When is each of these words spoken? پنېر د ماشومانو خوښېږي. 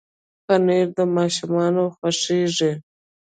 پنېر 0.45 0.87
د 0.97 0.99
ماشومانو 1.15 1.83
خوښېږي. 1.95 2.71